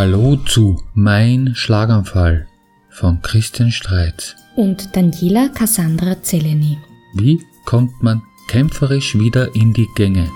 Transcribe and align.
Hallo 0.00 0.36
zu 0.36 0.82
Mein 0.94 1.54
Schlaganfall 1.54 2.46
von 2.88 3.20
Christian 3.20 3.70
Streitz. 3.70 4.34
und 4.56 4.96
Daniela 4.96 5.48
Cassandra 5.48 6.22
Zeleny. 6.22 6.78
Wie 7.12 7.38
kommt 7.66 8.02
man 8.02 8.22
kämpferisch 8.48 9.18
wieder 9.18 9.54
in 9.54 9.74
die 9.74 9.86
Gänge? 9.96 10.26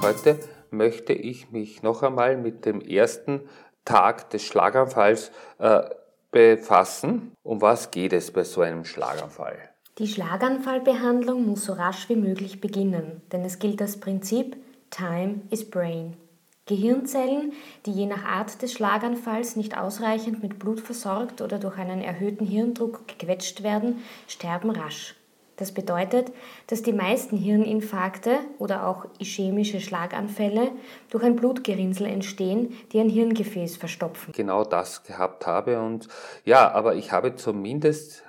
Heute 0.00 0.38
möchte 0.70 1.12
ich 1.12 1.50
mich 1.50 1.82
noch 1.82 2.02
einmal 2.02 2.38
mit 2.38 2.64
dem 2.64 2.80
ersten 2.80 3.42
Tag 3.84 4.30
des 4.30 4.44
Schlaganfalls 4.44 5.30
äh, 5.58 5.82
befassen. 6.30 7.32
Um 7.42 7.60
was 7.60 7.90
geht 7.90 8.14
es 8.14 8.30
bei 8.30 8.44
so 8.44 8.62
einem 8.62 8.86
Schlaganfall? 8.86 9.58
Die 9.98 10.08
Schlaganfallbehandlung 10.08 11.44
muss 11.44 11.66
so 11.66 11.74
rasch 11.74 12.08
wie 12.08 12.16
möglich 12.16 12.62
beginnen, 12.62 13.20
denn 13.30 13.42
es 13.42 13.58
gilt 13.58 13.82
das 13.82 14.00
Prinzip 14.00 14.56
Time 14.88 15.42
is 15.50 15.68
Brain. 15.68 16.16
Gehirnzellen, 16.66 17.52
die 17.84 17.92
je 17.92 18.06
nach 18.06 18.24
Art 18.24 18.62
des 18.62 18.72
Schlaganfalls 18.72 19.56
nicht 19.56 19.76
ausreichend 19.76 20.42
mit 20.42 20.58
Blut 20.58 20.80
versorgt 20.80 21.42
oder 21.42 21.58
durch 21.58 21.78
einen 21.78 22.00
erhöhten 22.00 22.46
Hirndruck 22.46 23.06
gequetscht 23.06 23.62
werden, 23.62 24.02
sterben 24.26 24.70
rasch. 24.70 25.14
Das 25.56 25.72
bedeutet, 25.72 26.32
dass 26.66 26.82
die 26.82 26.92
meisten 26.92 27.36
Hirninfarkte 27.36 28.38
oder 28.58 28.88
auch 28.88 29.06
ischämische 29.20 29.80
Schlaganfälle 29.80 30.72
durch 31.10 31.22
ein 31.22 31.36
Blutgerinnsel 31.36 32.06
entstehen, 32.06 32.72
die 32.92 32.98
ein 32.98 33.08
Hirngefäß 33.08 33.76
verstopfen. 33.76 34.32
Genau 34.32 34.64
das 34.64 35.04
gehabt 35.04 35.46
habe 35.46 35.80
und 35.80 36.08
ja, 36.44 36.72
aber 36.72 36.96
ich 36.96 37.12
habe 37.12 37.36
zumindest 37.36 38.24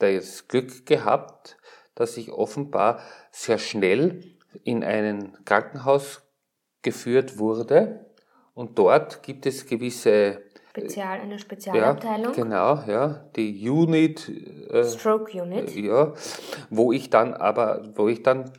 das 0.00 0.48
Glück 0.48 0.84
gehabt, 0.84 1.56
dass 1.94 2.18
ich 2.18 2.30
offenbar 2.30 3.00
sehr 3.30 3.58
schnell 3.58 4.36
in 4.64 4.84
ein 4.84 5.36
Krankenhaus 5.46 6.25
geführt 6.86 7.38
wurde 7.38 8.06
und 8.54 8.78
dort 8.78 9.24
gibt 9.24 9.44
es 9.44 9.66
gewisse 9.66 10.40
Spezial, 10.70 11.20
eine 11.20 11.32
ja, 11.32 11.38
Spezialabteilung, 11.38 12.32
genau, 12.32 12.80
ja, 12.86 13.24
die 13.34 13.68
Unit 13.68 14.30
äh, 14.70 14.84
Stroke 14.84 15.42
Unit. 15.42 15.74
ja, 15.74 16.12
wo 16.70 16.92
ich 16.92 17.10
dann 17.10 17.34
aber, 17.34 17.82
wo 17.96 18.06
ich 18.06 18.22
dann 18.22 18.52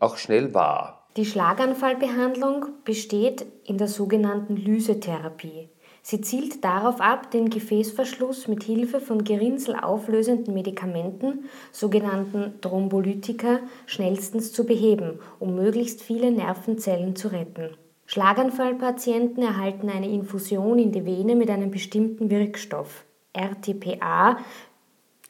auch 0.00 0.16
schnell 0.16 0.54
war. 0.54 1.08
Die 1.18 1.26
Schlaganfallbehandlung 1.26 2.66
besteht 2.84 3.44
in 3.64 3.76
der 3.76 3.88
sogenannten 3.88 4.56
Lysetherapie. 4.56 5.68
Sie 6.10 6.22
zielt 6.22 6.64
darauf 6.64 7.02
ab, 7.02 7.30
den 7.32 7.50
Gefäßverschluss 7.50 8.48
mit 8.48 8.62
Hilfe 8.62 8.98
von 8.98 9.24
gerinnselauflösenden 9.24 10.54
Medikamenten, 10.54 11.50
sogenannten 11.70 12.58
Thrombolytika, 12.62 13.58
schnellstens 13.84 14.54
zu 14.54 14.64
beheben, 14.64 15.18
um 15.38 15.54
möglichst 15.54 16.00
viele 16.00 16.30
Nervenzellen 16.30 17.14
zu 17.14 17.28
retten. 17.28 17.76
Schlaganfallpatienten 18.06 19.42
erhalten 19.42 19.90
eine 19.90 20.08
Infusion 20.08 20.78
in 20.78 20.92
die 20.92 21.04
Vene 21.04 21.36
mit 21.36 21.50
einem 21.50 21.70
bestimmten 21.70 22.30
Wirkstoff, 22.30 23.04
RTPA, 23.34 24.38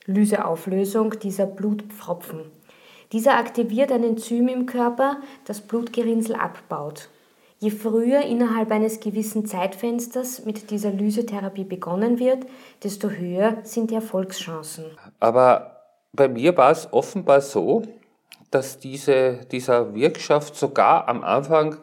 Lyseauflösung 0.06 1.18
dieser 1.18 1.46
Blutpfropfen. 1.46 2.52
Dieser 3.10 3.36
aktiviert 3.36 3.90
ein 3.90 4.04
Enzym 4.04 4.46
im 4.46 4.66
Körper, 4.66 5.16
das 5.44 5.60
Blutgerinnsel 5.60 6.36
abbaut. 6.36 7.08
Je 7.60 7.70
früher 7.70 8.22
innerhalb 8.22 8.70
eines 8.70 9.00
gewissen 9.00 9.44
Zeitfensters 9.44 10.44
mit 10.44 10.70
dieser 10.70 10.90
Lysetherapie 10.90 11.64
begonnen 11.64 12.20
wird, 12.20 12.46
desto 12.84 13.10
höher 13.10 13.58
sind 13.64 13.90
die 13.90 13.96
Erfolgschancen. 13.96 14.84
Aber 15.18 15.82
bei 16.12 16.28
mir 16.28 16.56
war 16.56 16.70
es 16.70 16.92
offenbar 16.92 17.40
so, 17.40 17.82
dass 18.50 18.78
diese, 18.78 19.40
dieser 19.50 19.94
Wirkstoff 19.94 20.56
sogar 20.56 21.08
am 21.08 21.24
Anfang 21.24 21.78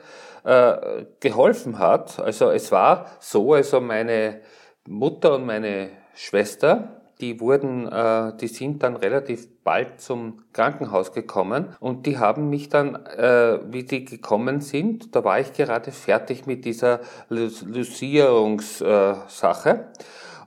äh, 0.45 1.05
geholfen 1.19 1.77
hat. 1.77 2.19
Also 2.19 2.51
es 2.51 2.71
war 2.71 3.07
so, 3.19 3.53
also 3.53 3.81
meine 3.81 4.41
Mutter 4.87 5.35
und 5.35 5.45
meine 5.45 5.89
Schwester, 6.15 7.01
die 7.21 7.39
wurden, 7.39 7.87
äh, 7.87 8.35
die 8.37 8.47
sind 8.47 8.83
dann 8.83 8.95
relativ 8.95 9.47
bald 9.63 10.01
zum 10.01 10.43
Krankenhaus 10.53 11.13
gekommen 11.13 11.75
und 11.79 12.05
die 12.05 12.17
haben 12.17 12.49
mich 12.49 12.69
dann, 12.69 12.95
äh, 12.95 13.59
wie 13.71 13.83
die 13.83 14.05
gekommen 14.05 14.61
sind, 14.61 15.15
da 15.15 15.23
war 15.23 15.39
ich 15.39 15.53
gerade 15.53 15.91
fertig 15.91 16.45
mit 16.45 16.65
dieser 16.65 16.99
Lysierungssache 17.29 19.87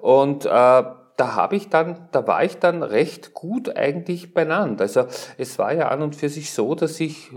und 0.01 0.47
äh, 0.47 0.83
da 1.19 1.35
habe 1.35 1.57
ich 1.57 1.69
dann, 1.69 2.09
da 2.13 2.27
war 2.27 2.45
ich 2.45 2.59
dann 2.59 2.85
recht 2.85 3.35
gut 3.35 3.77
eigentlich 3.77 4.35
benannt. 4.35 4.81
Also 4.81 5.07
es 5.37 5.59
war 5.59 5.73
ja 5.73 5.89
an 5.89 6.03
und 6.03 6.15
für 6.15 6.29
sich 6.29 6.53
so, 6.53 6.77
dass 6.77 7.01
ich 7.01 7.33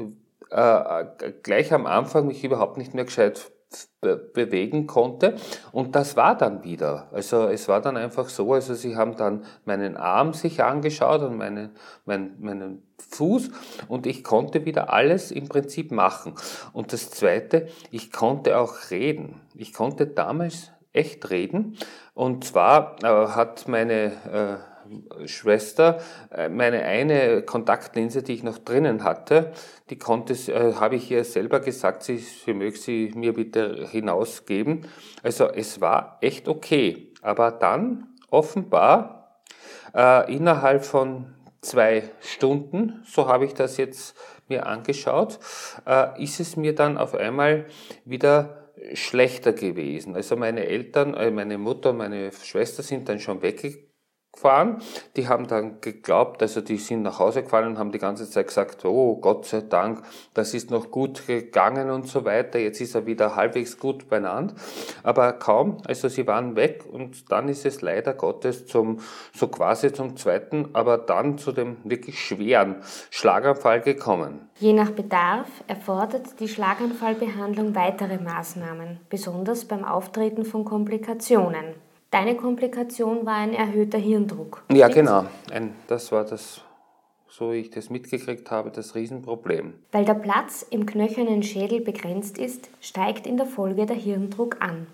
äh, 0.52 1.06
gleich 1.42 1.74
am 1.74 1.88
Anfang 1.88 2.28
mich 2.28 2.44
überhaupt 2.44 2.78
nicht 2.78 2.94
mehr 2.94 3.06
gescheit 3.06 3.52
bewegen 4.02 4.88
konnte. 4.88 5.36
Und 5.72 5.96
das 5.96 6.18
war 6.18 6.36
dann 6.36 6.64
wieder. 6.64 7.08
Also 7.12 7.48
es 7.48 7.68
war 7.68 7.82
dann 7.82 7.98
einfach 7.98 8.30
so, 8.30 8.54
also 8.54 8.74
sie 8.74 8.96
haben 8.96 9.16
dann 9.16 9.46
meinen 9.66 9.96
Arm 9.96 10.34
sich 10.34 10.64
angeschaut 10.64 11.22
und 11.22 11.38
meinen, 11.38 11.72
meinen, 12.06 12.42
meinen 12.42 12.84
Fuß 13.10 13.50
und 13.88 14.08
ich 14.08 14.24
konnte 14.24 14.66
wieder 14.66 14.92
alles 14.92 15.32
im 15.32 15.48
Prinzip 15.48 15.92
machen. 15.92 16.36
Und 16.74 16.94
das 16.94 17.12
Zweite, 17.12 17.68
ich 17.92 18.12
konnte 18.12 18.58
auch 18.58 18.92
reden. 18.92 19.42
Ich 19.56 19.74
konnte 19.74 20.08
damals 20.08 20.72
echt 20.94 21.30
reden. 21.30 21.78
Und 22.14 22.44
zwar 22.44 22.98
äh, 23.04 23.08
hat 23.08 23.68
meine 23.68 24.12
äh, 24.32 24.71
Schwester 25.26 26.00
äh, 26.32 26.50
meine 26.50 26.84
eine 26.84 27.42
Kontaktlinse, 27.44 28.24
die 28.24 28.34
ich 28.34 28.44
noch 28.44 28.58
drinnen 28.58 29.04
hatte, 29.04 29.52
die 29.90 29.98
konnte, 29.98 30.34
äh, 30.34 30.74
habe 30.76 30.96
ich 30.96 31.10
ihr 31.12 31.24
selber 31.24 31.60
gesagt, 31.60 32.04
sie, 32.04 32.18
sie 32.18 32.54
möge 32.54 32.78
sie 32.78 33.12
mir 33.16 33.34
bitte 33.34 33.88
hinausgeben. 33.90 34.88
Also 35.24 35.48
es 35.48 35.82
war 35.82 36.18
echt 36.22 36.48
okay. 36.48 37.14
Aber 37.22 37.52
dann 37.52 38.08
offenbar 38.30 39.40
äh, 39.94 40.34
innerhalb 40.34 40.86
von 40.86 41.34
zwei 41.62 42.04
Stunden, 42.22 43.04
so 43.06 43.28
habe 43.28 43.46
ich 43.46 43.54
das 43.54 43.78
jetzt 43.78 44.16
mir 44.48 44.66
angeschaut, 44.66 45.40
äh, 45.86 46.22
ist 46.22 46.40
es 46.40 46.58
mir 46.58 46.74
dann 46.76 46.98
auf 46.98 47.16
einmal 47.16 47.66
wieder 48.06 48.62
schlechter 48.94 49.54
gewesen. 49.54 50.16
Also 50.16 50.36
meine 50.36 50.66
Eltern, 50.66 51.14
äh, 51.14 51.32
meine 51.32 51.58
Mutter 51.58 51.92
und 51.92 51.98
meine 51.98 52.32
Schwester 52.32 52.84
sind 52.84 53.08
dann 53.10 53.20
schon 53.20 53.42
weggefahren. 54.42 54.78
Die 55.16 55.28
haben 55.28 55.48
dann 55.48 55.82
geglaubt, 55.82 56.42
also 56.42 56.62
die 56.62 56.78
sind 56.78 57.04
nach 57.04 57.20
Hause 57.20 57.44
gefahren 57.44 57.68
und 57.68 57.78
haben 57.78 57.92
die 57.92 58.00
ganze 58.00 58.30
Zeit 58.30 58.48
gesagt, 58.48 58.86
oh 58.86 59.16
Gott 59.18 59.46
sei 59.46 59.62
Dank, 59.62 60.04
das 60.34 60.54
ist 60.54 60.72
noch 60.72 60.92
gut 60.92 61.28
gegangen 61.28 61.90
und 61.90 62.08
so 62.08 62.26
weiter. 62.26 62.60
Jetzt 62.60 62.82
ist 62.82 62.96
er 62.96 63.06
wieder 63.06 63.36
halbwegs 63.36 63.78
gut 63.78 64.10
beieinander. 64.10 64.54
Aber 65.04 65.34
kaum, 65.34 65.78
also 65.88 66.08
sie 66.08 66.28
waren 66.28 66.56
weg 66.56 66.86
und 66.92 67.32
dann 67.32 67.50
ist 67.50 67.66
es 67.66 67.82
leider 67.82 68.14
Gottes 68.14 68.68
zum, 68.68 69.00
so 69.34 69.48
quasi 69.48 69.94
zum 69.94 70.18
zweiten, 70.18 70.70
aber 70.74 70.98
dann 70.98 71.38
zu 71.38 71.52
dem 71.52 71.78
wirklich 71.84 72.20
schweren 72.20 72.78
Schlaganfall 73.10 73.82
gekommen. 73.82 74.50
Je 74.60 74.74
nach 74.74 74.92
Bedarf 74.92 75.48
erfordert 75.68 76.40
die 76.40 76.48
Schlaganfallbehandlung 76.48 77.76
weitere 77.76 78.18
Maßnahmen, 78.18 79.00
besonders 79.10 79.66
beim 79.66 79.84
Auftreten 79.84 80.46
von 80.46 80.66
Komplikationen. 80.66 81.81
Deine 82.12 82.36
Komplikation 82.36 83.26
war 83.26 83.36
ein 83.36 83.54
erhöhter 83.54 83.98
Hirndruck. 83.98 84.64
Ja, 84.70 84.90
Stimmt's? 84.90 84.96
genau. 84.96 85.26
Ein, 85.50 85.74
das 85.88 86.12
war 86.12 86.26
das, 86.26 86.60
so 87.30 87.54
wie 87.54 87.58
ich 87.58 87.70
das 87.70 87.90
mitgekriegt 87.90 88.52
habe, 88.52 88.70
das 88.70 88.96
Riesenproblem. 88.96 89.74
Weil 89.94 90.04
der 90.04 90.16
Platz 90.16 90.62
im 90.70 90.86
knöchernen 90.86 91.42
Schädel 91.42 91.80
begrenzt 91.80 92.38
ist, 92.38 92.70
steigt 92.82 93.26
in 93.26 93.38
der 93.38 93.46
Folge 93.46 93.86
der 93.86 93.96
Hirndruck 93.96 94.58
an. 94.60 94.88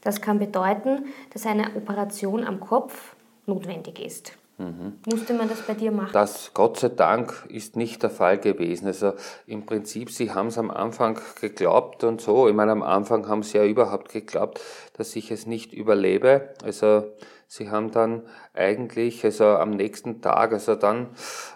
Das 0.00 0.22
kann 0.22 0.38
bedeuten, 0.38 1.04
dass 1.34 1.44
eine 1.44 1.76
Operation 1.76 2.44
am 2.44 2.60
Kopf 2.60 3.14
notwendig 3.44 4.00
ist. 4.00 4.32
Musste 4.56 5.34
man 5.34 5.48
das 5.48 5.62
bei 5.62 5.74
dir 5.74 5.90
machen? 5.90 6.10
Das, 6.12 6.52
Gott 6.54 6.78
sei 6.78 6.88
Dank, 6.88 7.44
ist 7.48 7.74
nicht 7.74 8.02
der 8.04 8.10
Fall 8.10 8.38
gewesen. 8.38 8.86
Also 8.86 9.14
im 9.46 9.66
Prinzip, 9.66 10.10
Sie 10.10 10.32
haben 10.32 10.46
es 10.46 10.58
am 10.58 10.70
Anfang 10.70 11.18
geglaubt 11.40 12.04
und 12.04 12.20
so. 12.20 12.48
Ich 12.48 12.54
meine, 12.54 12.70
am 12.70 12.82
Anfang 12.82 13.26
haben 13.28 13.42
Sie 13.42 13.58
ja 13.58 13.64
überhaupt 13.64 14.12
geglaubt, 14.12 14.60
dass 14.96 15.16
ich 15.16 15.32
es 15.32 15.46
nicht 15.46 15.72
überlebe. 15.72 16.50
Also 16.62 17.04
Sie 17.48 17.70
haben 17.70 17.90
dann 17.90 18.22
eigentlich, 18.52 19.24
also 19.24 19.44
am 19.44 19.70
nächsten 19.70 20.20
Tag, 20.20 20.52
also 20.52 20.76
dann 20.76 21.08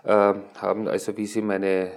äh, 0.03 0.35
haben, 0.59 0.89
also 0.89 1.17
wie 1.17 1.27
Sie 1.27 1.43
meine 1.43 1.93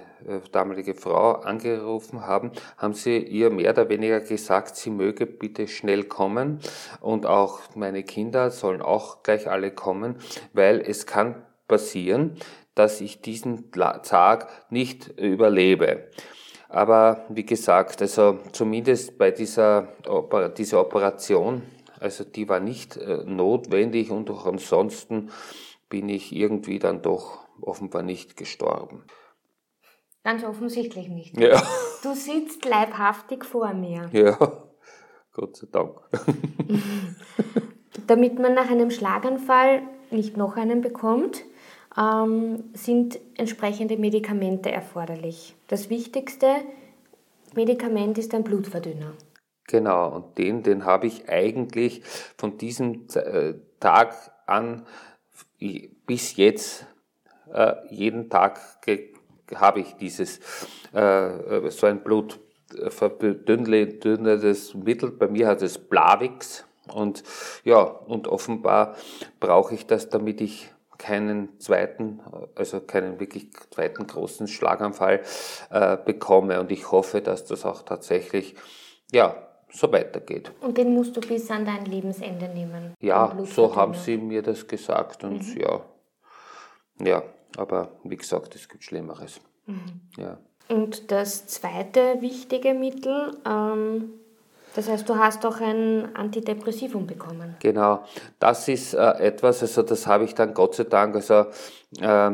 damalige 0.52 0.94
Frau 0.94 1.32
angerufen 1.32 2.26
haben, 2.26 2.52
haben 2.76 2.94
sie 2.94 3.18
ihr 3.18 3.50
mehr 3.50 3.70
oder 3.70 3.88
weniger 3.88 4.20
gesagt, 4.20 4.76
sie 4.76 4.90
möge 4.90 5.26
bitte 5.26 5.68
schnell 5.68 6.04
kommen 6.04 6.60
und 7.00 7.26
auch 7.26 7.60
meine 7.74 8.02
Kinder 8.02 8.50
sollen 8.50 8.82
auch 8.82 9.22
gleich 9.22 9.48
alle 9.50 9.70
kommen, 9.70 10.16
weil 10.52 10.80
es 10.80 11.06
kann 11.06 11.42
passieren, 11.68 12.36
dass 12.74 13.00
ich 13.00 13.20
diesen 13.20 13.70
Tag 13.70 14.48
nicht 14.70 15.08
überlebe. 15.18 16.08
Aber 16.68 17.26
wie 17.28 17.44
gesagt, 17.44 18.00
also 18.00 18.38
zumindest 18.52 19.18
bei 19.18 19.30
dieser, 19.30 19.88
dieser 20.56 20.80
Operation, 20.80 21.62
also 22.00 22.24
die 22.24 22.48
war 22.48 22.60
nicht 22.60 22.96
äh, 22.96 23.24
notwendig 23.26 24.10
und 24.10 24.30
auch 24.30 24.46
ansonsten 24.46 25.30
bin 25.90 26.08
ich 26.08 26.34
irgendwie 26.34 26.78
dann 26.78 27.02
doch 27.02 27.46
offenbar 27.60 28.02
nicht 28.02 28.36
gestorben. 28.36 29.04
Ganz 30.24 30.44
offensichtlich 30.44 31.08
nicht. 31.08 31.38
Ja, 31.38 31.62
Du 32.02 32.14
sitzt 32.14 32.64
leibhaftig 32.64 33.44
vor 33.44 33.72
mir. 33.74 34.08
ja. 34.12 34.38
Gott 35.34 35.56
sei 35.56 35.66
Dank. 35.72 35.98
Damit 38.06 38.38
man 38.38 38.54
nach 38.54 38.70
einem 38.70 38.90
Schlaganfall 38.90 39.82
nicht 40.10 40.36
noch 40.36 40.56
einen 40.56 40.82
bekommt, 40.82 41.42
ähm, 41.96 42.64
sind 42.74 43.18
entsprechende 43.36 43.96
Medikamente 43.96 44.70
erforderlich. 44.70 45.54
Das 45.68 45.88
wichtigste 45.88 46.46
Medikament 47.54 48.18
ist 48.18 48.34
ein 48.34 48.44
Blutverdünner. 48.44 49.12
Genau, 49.68 50.16
und 50.16 50.38
den, 50.38 50.62
den 50.62 50.84
habe 50.84 51.06
ich 51.06 51.28
eigentlich 51.28 52.02
von 52.36 52.58
diesem 52.58 53.06
äh, 53.14 53.54
Tag 53.80 54.14
an 54.46 54.84
bis 56.06 56.36
jetzt 56.36 56.86
äh, 57.52 57.74
jeden 57.88 58.28
Tag 58.28 58.60
habe 59.56 59.80
ich 59.80 59.94
dieses 59.94 60.38
äh, 60.92 61.70
so 61.70 61.86
ein 61.86 62.02
blutverdünnendes 62.02 64.74
Mittel. 64.74 65.10
Bei 65.10 65.28
mir 65.28 65.48
hat 65.48 65.62
es 65.62 65.78
Blavix 65.78 66.66
und 66.92 67.22
ja 67.64 67.80
und 67.80 68.28
offenbar 68.28 68.96
brauche 69.40 69.74
ich 69.74 69.86
das, 69.86 70.08
damit 70.08 70.40
ich 70.40 70.72
keinen 71.02 71.58
zweiten, 71.58 72.20
also 72.54 72.80
keinen 72.80 73.18
wirklich 73.18 73.50
zweiten 73.70 74.06
großen 74.06 74.46
Schlaganfall 74.46 75.22
äh, 75.70 75.96
bekomme. 75.96 76.60
Und 76.60 76.70
ich 76.70 76.92
hoffe, 76.92 77.20
dass 77.20 77.44
das 77.44 77.66
auch 77.66 77.82
tatsächlich, 77.82 78.54
ja, 79.10 79.34
so 79.68 79.90
weitergeht. 79.90 80.52
Und 80.60 80.78
den 80.78 80.94
musst 80.94 81.16
du 81.16 81.20
bis 81.20 81.50
an 81.50 81.64
dein 81.64 81.86
Lebensende 81.86 82.48
nehmen? 82.48 82.94
Ja, 83.00 83.36
so 83.44 83.74
haben 83.74 83.94
sie 83.94 84.16
mir 84.16 84.42
das 84.42 84.68
gesagt 84.68 85.24
und 85.24 85.54
mhm. 85.54 85.60
ja, 85.60 85.80
ja, 87.00 87.22
aber 87.56 87.90
wie 88.04 88.16
gesagt, 88.16 88.54
es 88.54 88.68
gibt 88.68 88.84
Schlimmeres. 88.84 89.40
Mhm. 89.66 90.00
Ja. 90.16 90.38
Und 90.68 91.10
das 91.10 91.46
zweite 91.46 92.20
wichtige 92.20 92.74
Mittel, 92.74 93.36
ähm, 93.46 94.10
das 94.74 94.88
heißt, 94.88 95.08
du 95.08 95.16
hast 95.16 95.44
auch 95.44 95.60
ein 95.60 96.14
Antidepressivum 96.16 97.06
bekommen. 97.06 97.56
Genau, 97.60 98.04
das 98.38 98.68
ist 98.68 98.94
äh, 98.94 99.10
etwas, 99.18 99.62
also 99.62 99.82
das 99.82 100.06
habe 100.06 100.24
ich 100.24 100.34
dann 100.34 100.54
Gott 100.54 100.76
sei 100.76 100.84
Dank, 100.84 101.14
also 101.14 101.46
äh, 102.00 102.30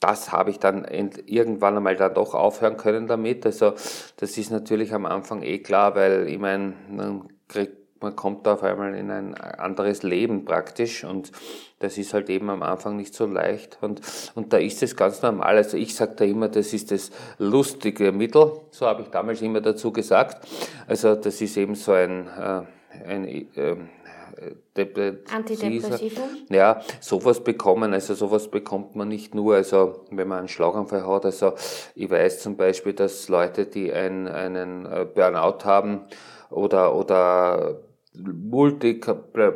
das 0.00 0.32
habe 0.32 0.50
ich 0.50 0.58
dann 0.58 0.84
irgendwann 0.84 1.76
einmal 1.76 1.96
dann 1.96 2.14
doch 2.14 2.34
aufhören 2.34 2.76
können 2.76 3.06
damit. 3.06 3.44
Also 3.44 3.72
das 4.16 4.38
ist 4.38 4.50
natürlich 4.50 4.94
am 4.94 5.06
Anfang 5.06 5.42
eh 5.42 5.58
klar, 5.58 5.94
weil 5.94 6.28
ich 6.28 6.38
meine, 6.38 6.74
man 6.88 7.28
kriegt 7.48 7.77
man 8.00 8.14
kommt 8.16 8.46
da 8.46 8.54
auf 8.54 8.62
einmal 8.62 8.94
in 8.94 9.10
ein 9.10 9.34
anderes 9.34 10.02
Leben 10.02 10.44
praktisch 10.44 11.04
und 11.04 11.32
das 11.78 11.98
ist 11.98 12.14
halt 12.14 12.28
eben 12.30 12.50
am 12.50 12.62
Anfang 12.62 12.96
nicht 12.96 13.14
so 13.14 13.26
leicht 13.26 13.78
und, 13.80 14.00
und 14.34 14.52
da 14.52 14.58
ist 14.58 14.82
es 14.82 14.96
ganz 14.96 15.22
normal. 15.22 15.56
Also 15.56 15.76
ich 15.76 15.94
sage 15.94 16.14
da 16.16 16.24
immer, 16.24 16.48
das 16.48 16.72
ist 16.72 16.90
das 16.90 17.10
lustige 17.38 18.12
Mittel, 18.12 18.52
so 18.70 18.86
habe 18.86 19.02
ich 19.02 19.08
damals 19.08 19.42
immer 19.42 19.60
dazu 19.60 19.92
gesagt. 19.92 20.46
Also 20.86 21.14
das 21.14 21.40
ist 21.40 21.56
eben 21.56 21.74
so 21.74 21.92
ein, 21.92 22.26
äh, 22.26 22.62
ein 23.06 23.26
äh, 23.26 23.76
Antidepressivum? 25.34 26.46
Ja, 26.48 26.80
sowas 27.00 27.42
bekommen, 27.42 27.92
also 27.92 28.14
sowas 28.14 28.48
bekommt 28.48 28.94
man 28.94 29.08
nicht 29.08 29.34
nur, 29.34 29.56
also 29.56 30.04
wenn 30.10 30.28
man 30.28 30.40
einen 30.40 30.48
Schlaganfall 30.48 31.06
hat, 31.06 31.24
also 31.24 31.54
ich 31.94 32.08
weiß 32.08 32.40
zum 32.42 32.56
Beispiel, 32.56 32.92
dass 32.92 33.28
Leute, 33.28 33.66
die 33.66 33.92
ein, 33.92 34.28
einen 34.28 34.86
äh, 34.86 35.06
Burnout 35.12 35.64
haben 35.64 36.02
oder, 36.50 36.94
oder 36.94 37.80
Multi, 38.18 39.00
ähm, 39.06 39.54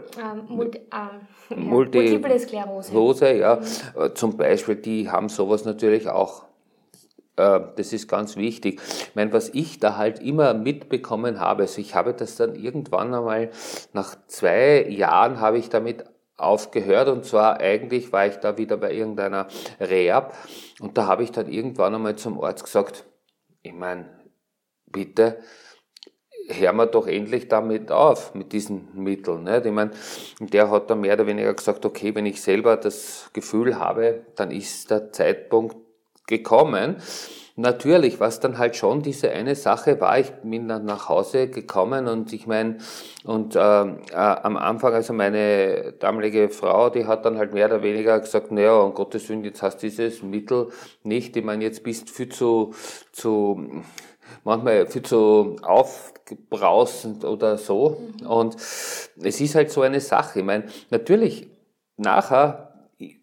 Multi, 0.49 0.79
äh, 0.79 1.55
Multi 1.57 1.99
Multiple 1.99 2.39
Sklerose, 2.39 3.33
ja, 3.37 3.57
mhm. 3.57 4.15
zum 4.15 4.37
Beispiel, 4.37 4.77
die 4.77 5.11
haben 5.11 5.29
sowas 5.29 5.65
natürlich 5.65 6.09
auch. 6.09 6.45
Äh, 7.37 7.61
das 7.77 7.93
ist 7.93 8.09
ganz 8.09 8.37
wichtig. 8.37 8.81
Ich 8.81 9.15
meine, 9.15 9.33
was 9.33 9.49
ich 9.51 9.81
da 9.81 9.97
halt 9.97 10.21
immer 10.21 10.55
mitbekommen 10.55 11.41
habe, 11.41 11.63
also 11.63 11.81
ich 11.81 11.95
habe 11.95 12.15
das 12.15 12.37
dann 12.37 12.55
irgendwann 12.55 13.15
einmal, 13.15 13.51
nach 13.93 14.17
zwei 14.27 14.87
Jahren 14.89 15.41
habe 15.41 15.59
ich 15.59 15.69
damit 15.69 16.05
aufgehört 16.37 17.09
und 17.09 17.25
zwar 17.25 17.61
eigentlich 17.61 18.13
war 18.13 18.27
ich 18.27 18.37
da 18.37 18.59
wieder 18.59 18.77
bei 18.77 18.93
irgendeiner 18.93 19.47
Rehab 19.81 20.35
und 20.81 20.99
da 20.99 21.07
habe 21.07 21.23
ich 21.23 21.31
dann 21.31 21.51
irgendwann 21.51 21.95
einmal 21.95 22.17
zum 22.17 22.43
Arzt 22.43 22.65
gesagt, 22.65 23.05
ich 23.63 23.73
meine, 23.73 24.09
bitte, 24.87 25.39
hören 26.49 26.77
wir 26.77 26.87
doch 26.87 27.07
endlich 27.07 27.49
damit 27.49 27.91
auf, 27.91 28.35
mit 28.35 28.53
diesen 28.53 28.89
Mitteln. 28.95 29.45
Nicht? 29.45 29.67
Ich 29.67 29.73
meine, 29.73 29.93
der 30.41 30.71
hat 30.71 30.91
dann 30.91 31.01
mehr 31.01 31.15
oder 31.15 31.27
weniger 31.27 31.55
gesagt, 31.55 31.85
okay, 31.85 32.15
wenn 32.15 32.27
ich 32.27 32.41
selber 32.41 32.77
das 32.77 33.31
Gefühl 33.33 33.79
habe, 33.79 34.23
dann 34.37 34.51
ist 34.51 34.91
der 34.91 35.13
Zeitpunkt 35.13 35.77
gekommen. 36.27 36.97
Natürlich, 37.55 38.19
was 38.19 38.41
dann 38.41 38.57
halt 38.57 38.77
schon 38.77 39.03
diese 39.03 39.31
eine 39.31 39.55
Sache 39.55 40.01
war, 40.01 40.19
ich 40.19 40.31
bin 40.43 40.69
dann 40.69 40.87
nach 40.87 41.11
Hause 41.11 41.49
gekommen 41.49 42.09
und 42.09 42.33
ich 42.33 42.47
meine, 42.47 42.79
und 43.25 43.55
äh, 43.55 43.61
äh, 43.61 44.15
am 44.15 44.57
Anfang, 44.57 44.95
also 44.95 45.13
meine 45.13 45.93
damalige 45.99 46.49
Frau, 46.49 46.89
die 46.89 47.05
hat 47.05 47.27
dann 47.27 47.37
halt 47.37 47.53
mehr 47.53 47.67
oder 47.67 47.83
weniger 47.83 48.19
gesagt, 48.21 48.53
naja, 48.53 48.75
um 48.79 48.95
Gottes 48.95 49.29
Willen, 49.29 49.45
jetzt 49.45 49.61
hast 49.61 49.83
du 49.83 49.87
dieses 49.87 50.23
Mittel 50.23 50.69
nicht, 51.03 51.37
ich 51.37 51.45
meine, 51.45 51.63
jetzt 51.63 51.83
bist 51.83 52.09
du 52.09 52.13
viel 52.15 52.31
zu, 52.31 52.73
zu 53.13 53.83
manchmal 54.45 54.87
viel 54.87 55.03
zu 55.03 55.57
aufbrausend 55.63 57.25
oder 57.25 57.59
so. 57.59 58.01
Mhm. 58.21 58.27
Und 58.27 58.55
es 58.57 59.41
ist 59.41 59.55
halt 59.55 59.71
so 59.71 59.83
eine 59.83 60.01
Sache. 60.01 60.41
Ich 60.41 60.45
meine, 60.45 60.65
natürlich, 60.91 61.49
nachher 61.97 62.73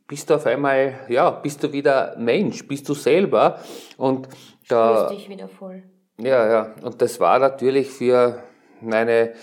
bist 0.07 0.29
du 0.29 0.35
auf 0.35 0.45
einmal, 0.45 0.99
ja, 1.07 1.29
bist 1.29 1.63
du 1.63 1.71
wieder 1.71 2.15
Mensch, 2.17 2.67
bist 2.67 2.89
du 2.89 2.93
selber 2.93 3.59
und 3.97 4.27
da. 4.67 5.05
Spürst 5.05 5.21
dich 5.21 5.29
wieder 5.29 5.47
voll. 5.47 5.83
Ja, 6.19 6.49
ja. 6.49 6.75
Und 6.81 7.01
das 7.01 7.19
war 7.19 7.39
natürlich 7.39 7.89
für 7.89 8.43
meine 8.81 9.29
äh, 9.29 9.33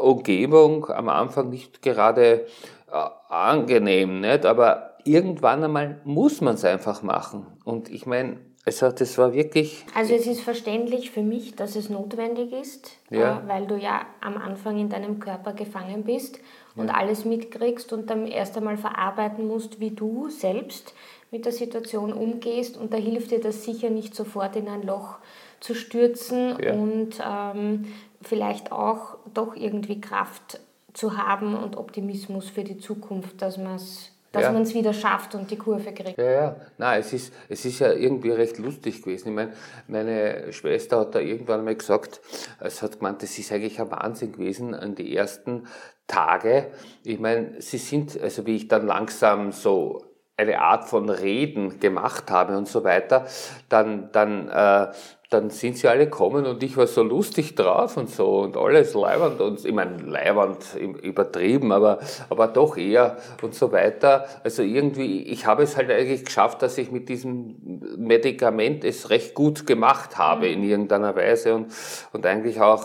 Umgebung 0.00 0.88
am 0.90 1.08
Anfang 1.08 1.48
nicht 1.48 1.82
gerade 1.82 2.46
äh, 2.90 3.08
angenehm, 3.28 4.20
nicht? 4.20 4.44
Aber 4.44 4.96
irgendwann 5.04 5.64
einmal 5.64 6.00
muss 6.04 6.40
man 6.40 6.54
es 6.54 6.64
einfach 6.64 7.02
machen. 7.02 7.46
Und 7.64 7.88
ich 7.88 8.06
meine, 8.06 8.38
also 8.70 8.90
das 8.90 9.18
war 9.18 9.32
wirklich. 9.32 9.84
Also 9.94 10.14
es 10.14 10.26
ist 10.26 10.40
verständlich 10.40 11.10
für 11.10 11.22
mich, 11.22 11.56
dass 11.56 11.76
es 11.76 11.90
notwendig 11.90 12.52
ist, 12.52 12.92
ja. 13.10 13.38
äh, 13.38 13.48
weil 13.48 13.66
du 13.66 13.76
ja 13.76 14.02
am 14.20 14.36
Anfang 14.36 14.78
in 14.78 14.88
deinem 14.88 15.18
Körper 15.20 15.52
gefangen 15.52 16.04
bist 16.04 16.38
und 16.76 16.88
ja. 16.88 16.94
alles 16.94 17.24
mitkriegst 17.24 17.92
und 17.92 18.10
dann 18.10 18.26
erst 18.26 18.56
einmal 18.56 18.76
verarbeiten 18.76 19.46
musst, 19.46 19.80
wie 19.80 19.90
du 19.90 20.28
selbst 20.28 20.94
mit 21.30 21.44
der 21.44 21.52
Situation 21.52 22.12
umgehst. 22.12 22.76
Und 22.76 22.92
da 22.92 22.96
hilft 22.96 23.30
dir 23.30 23.40
das 23.40 23.64
sicher 23.64 23.90
nicht 23.90 24.14
sofort 24.14 24.56
in 24.56 24.68
ein 24.68 24.82
Loch 24.82 25.18
zu 25.60 25.74
stürzen 25.74 26.56
ja. 26.62 26.72
und 26.72 27.20
ähm, 27.22 27.92
vielleicht 28.22 28.72
auch 28.72 29.18
doch 29.34 29.56
irgendwie 29.56 30.00
Kraft 30.00 30.60
zu 30.92 31.16
haben 31.16 31.54
und 31.54 31.76
Optimismus 31.76 32.48
für 32.48 32.64
die 32.64 32.78
Zukunft, 32.78 33.42
dass 33.42 33.58
man 33.58 33.76
es 33.76 34.10
dass 34.32 34.44
ja. 34.44 34.52
man 34.52 34.62
es 34.62 34.74
wieder 34.74 34.92
schafft 34.92 35.34
und 35.34 35.50
die 35.50 35.56
Kurve 35.56 35.92
kriegt. 35.92 36.18
Ja, 36.18 36.30
ja. 36.30 36.56
Nein, 36.78 37.00
es 37.00 37.12
ist, 37.12 37.32
es 37.48 37.64
ist 37.64 37.80
ja 37.80 37.92
irgendwie 37.92 38.30
recht 38.30 38.58
lustig 38.58 39.02
gewesen. 39.02 39.28
Ich 39.28 39.34
meine, 39.34 39.52
meine 39.88 40.52
Schwester 40.52 41.00
hat 41.00 41.14
da 41.14 41.20
irgendwann 41.20 41.64
mal 41.64 41.74
gesagt, 41.74 42.20
es 42.60 42.82
hat 42.82 42.98
gemeint, 42.98 43.22
das 43.22 43.38
ist 43.38 43.50
eigentlich 43.52 43.80
ein 43.80 43.90
Wahnsinn 43.90 44.32
gewesen 44.32 44.74
an 44.74 44.94
die 44.94 45.16
ersten 45.16 45.66
Tage. 46.06 46.68
Ich 47.04 47.18
meine, 47.18 47.60
sie 47.60 47.78
sind, 47.78 48.20
also 48.20 48.46
wie 48.46 48.56
ich 48.56 48.68
dann 48.68 48.86
langsam 48.86 49.52
so 49.52 50.09
eine 50.40 50.60
Art 50.60 50.84
von 50.84 51.08
Reden 51.08 51.80
gemacht 51.80 52.30
habe 52.30 52.56
und 52.56 52.68
so 52.68 52.84
weiter, 52.84 53.26
dann, 53.68 54.10
dann 54.12 54.48
äh, 54.48 54.92
dann 55.30 55.48
sind 55.50 55.76
sie 55.76 55.86
alle 55.86 56.06
gekommen 56.06 56.44
und 56.44 56.60
ich 56.64 56.76
war 56.76 56.88
so 56.88 57.04
lustig 57.04 57.54
drauf 57.54 57.96
und 57.96 58.10
so 58.10 58.40
und 58.40 58.56
alles 58.56 58.94
leiwand 58.94 59.40
und 59.40 59.64
ich 59.64 59.72
meine 59.72 59.96
leiwand 59.98 60.74
übertrieben, 60.74 61.70
aber, 61.70 62.00
aber 62.28 62.48
doch 62.48 62.76
eher 62.76 63.16
und 63.40 63.54
so 63.54 63.70
weiter. 63.70 64.26
Also 64.42 64.62
irgendwie, 64.62 65.22
ich 65.22 65.46
habe 65.46 65.62
es 65.62 65.76
halt 65.76 65.88
eigentlich 65.88 66.24
geschafft, 66.24 66.62
dass 66.62 66.76
ich 66.78 66.90
mit 66.90 67.08
diesem 67.08 67.54
Medikament 67.96 68.82
es 68.84 69.08
recht 69.10 69.34
gut 69.34 69.68
gemacht 69.68 70.18
habe 70.18 70.48
in 70.48 70.64
irgendeiner 70.64 71.14
Weise 71.14 71.54
und, 71.54 71.72
und 72.12 72.26
eigentlich 72.26 72.60
auch 72.60 72.84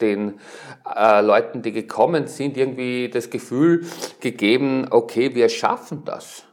den 0.00 0.38
äh, 0.94 1.20
Leuten, 1.20 1.62
die 1.62 1.72
gekommen 1.72 2.28
sind, 2.28 2.56
irgendwie 2.56 3.08
das 3.08 3.28
Gefühl 3.28 3.86
gegeben, 4.20 4.86
okay, 4.90 5.34
wir 5.34 5.48
schaffen 5.48 6.04
das. 6.04 6.44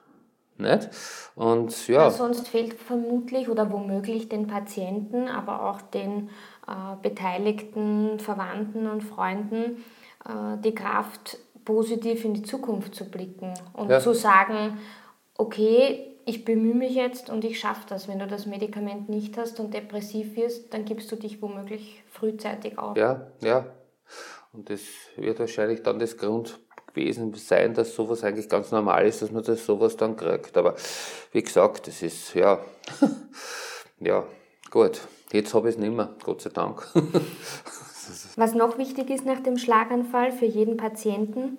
Nicht? 0.57 0.89
Und 1.35 1.87
ja. 1.87 2.09
sonst 2.09 2.47
fehlt 2.47 2.73
vermutlich 2.75 3.49
oder 3.49 3.71
womöglich 3.71 4.29
den 4.29 4.47
Patienten, 4.47 5.27
aber 5.27 5.69
auch 5.69 5.81
den 5.81 6.29
äh, 6.67 6.95
beteiligten 7.01 8.19
Verwandten 8.19 8.87
und 8.87 9.01
Freunden 9.01 9.83
äh, 10.25 10.57
die 10.63 10.75
Kraft, 10.75 11.39
positiv 11.65 12.25
in 12.25 12.33
die 12.33 12.43
Zukunft 12.43 12.93
zu 12.93 13.09
blicken 13.09 13.53
und 13.73 13.89
ja. 13.89 13.99
zu 13.99 14.13
sagen, 14.13 14.77
okay, 15.37 16.13
ich 16.25 16.45
bemühe 16.45 16.75
mich 16.75 16.95
jetzt 16.95 17.29
und 17.29 17.43
ich 17.43 17.59
schaffe 17.59 17.85
das. 17.87 18.07
Wenn 18.07 18.19
du 18.19 18.27
das 18.27 18.45
Medikament 18.45 19.09
nicht 19.09 19.37
hast 19.37 19.59
und 19.59 19.73
depressiv 19.73 20.35
wirst, 20.35 20.73
dann 20.73 20.85
gibst 20.85 21.11
du 21.11 21.15
dich 21.15 21.41
womöglich 21.41 22.03
frühzeitig 22.11 22.77
auf. 22.77 22.97
Ja, 22.97 23.27
ja. 23.41 23.65
Und 24.53 24.69
das 24.69 24.81
wird 25.15 25.39
wahrscheinlich 25.39 25.83
dann 25.83 25.99
das 25.99 26.17
Grund 26.17 26.59
gewesen 26.93 27.33
sein, 27.33 27.73
dass 27.73 27.95
sowas 27.95 28.23
eigentlich 28.23 28.49
ganz 28.49 28.71
normal 28.71 29.05
ist, 29.05 29.21
dass 29.21 29.31
man 29.31 29.43
das 29.43 29.65
sowas 29.65 29.97
dann 29.97 30.15
kriegt. 30.15 30.57
Aber 30.57 30.75
wie 31.31 31.41
gesagt, 31.41 31.87
das 31.87 32.01
ist, 32.01 32.33
ja, 32.33 32.59
ja, 33.99 34.25
gut. 34.69 35.01
Jetzt 35.31 35.53
habe 35.53 35.69
ich 35.69 35.75
es 35.75 35.81
nicht 35.81 35.95
mehr, 35.95 36.09
Gott 36.23 36.41
sei 36.41 36.51
Dank. 36.51 36.87
Was 38.35 38.53
noch 38.53 38.77
wichtig 38.77 39.09
ist 39.09 39.25
nach 39.25 39.39
dem 39.39 39.57
Schlaganfall 39.57 40.31
für 40.31 40.45
jeden 40.45 40.77
Patienten, 40.77 41.57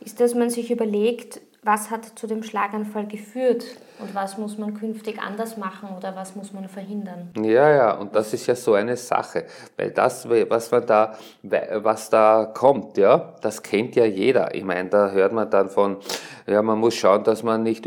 ist, 0.00 0.20
dass 0.20 0.34
man 0.34 0.50
sich 0.50 0.70
überlegt, 0.70 1.40
was 1.66 1.90
hat 1.90 2.04
zu 2.16 2.26
dem 2.26 2.44
Schlaganfall 2.44 3.06
geführt 3.06 3.64
und 3.98 4.14
was 4.14 4.38
muss 4.38 4.56
man 4.56 4.74
künftig 4.74 5.20
anders 5.20 5.56
machen 5.56 5.88
oder 5.96 6.14
was 6.14 6.36
muss 6.36 6.52
man 6.52 6.68
verhindern? 6.68 7.30
Ja, 7.36 7.70
ja, 7.70 7.92
und 7.92 8.14
das 8.14 8.32
ist 8.32 8.46
ja 8.46 8.54
so 8.54 8.74
eine 8.74 8.96
Sache, 8.96 9.46
weil 9.76 9.90
das, 9.90 10.28
was 10.28 10.70
man 10.70 10.86
da, 10.86 11.14
was 11.42 12.08
da 12.08 12.52
kommt, 12.54 12.96
ja, 12.96 13.34
das 13.42 13.62
kennt 13.62 13.96
ja 13.96 14.04
jeder. 14.04 14.54
Ich 14.54 14.64
meine, 14.64 14.88
da 14.88 15.10
hört 15.10 15.32
man 15.32 15.50
dann 15.50 15.68
von, 15.68 15.96
ja, 16.46 16.62
man 16.62 16.78
muss 16.78 16.94
schauen, 16.94 17.24
dass 17.24 17.42
man 17.42 17.64
nicht 17.64 17.84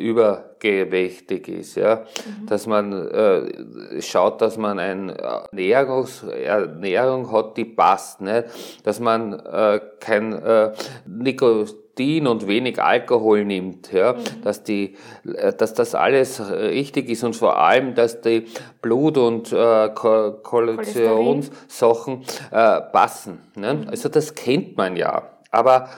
übergewichtig 0.60 1.48
ist, 1.48 1.76
ja, 1.76 1.96
mhm. 1.96 2.46
dass 2.48 2.68
man 2.68 2.92
äh, 2.94 4.02
schaut, 4.02 4.42
dass 4.42 4.58
man 4.58 4.78
eine 4.80 5.18
Ernährungs 5.18 6.24
Ernährung 6.24 7.32
hat, 7.32 7.56
die 7.58 7.66
passt, 7.66 8.22
ne? 8.22 8.46
dass 8.84 9.00
man 9.00 9.34
äh, 9.34 9.80
kein 10.00 10.34
äh, 10.34 10.74
Nikotin 11.06 12.28
und 12.28 12.48
wenig 12.48 12.80
Alkohol 12.82 13.44
nimmt, 13.46 13.92
ja, 13.92 14.14
mhm. 14.14 14.42
dass, 14.44 14.64
die, 14.64 14.96
äh, 15.26 15.54
dass 15.54 15.74
das 15.74 15.96
alles 15.96 16.40
richtig 16.50 17.10
ist 17.10 17.24
und 17.24 17.36
vor 17.36 17.58
allem, 17.58 17.96
dass 17.96 18.22
die 18.22 18.46
Blut- 18.82 19.18
und 19.18 19.52
äh, 19.52 19.90
Cholesterolsachen 19.90 22.24
äh, 22.52 22.82
passen. 22.82 23.40
Ne? 23.56 23.74
Mhm. 23.74 23.90
Also 23.90 24.10
das 24.10 24.36
kennt 24.36 24.78
man 24.78 24.96
ja. 24.96 25.24
Aber, 25.52 25.90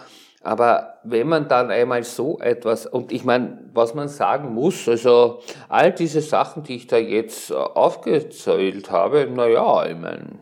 aber 0.43 0.95
wenn 1.03 1.27
man 1.27 1.47
dann 1.47 1.69
einmal 1.69 2.03
so 2.03 2.39
etwas, 2.39 2.87
und 2.87 3.11
ich 3.11 3.23
meine, 3.23 3.59
was 3.73 3.93
man 3.93 4.07
sagen 4.07 4.53
muss, 4.53 4.87
also 4.87 5.41
all 5.69 5.91
diese 5.91 6.21
Sachen, 6.21 6.63
die 6.63 6.75
ich 6.77 6.87
da 6.87 6.97
jetzt 6.97 7.51
äh, 7.51 7.53
aufgezählt 7.53 8.89
habe, 8.89 9.27
naja, 9.27 9.85
ich 9.85 9.97
meine, 9.97 10.39